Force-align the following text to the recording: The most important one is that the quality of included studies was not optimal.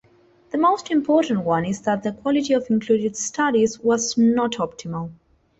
The 0.49 0.57
most 0.57 0.89
important 0.89 1.43
one 1.43 1.63
is 1.63 1.81
that 1.81 2.01
the 2.01 2.11
quality 2.11 2.55
of 2.55 2.65
included 2.71 3.15
studies 3.15 3.77
was 3.81 4.17
not 4.17 4.53
optimal. 4.53 5.11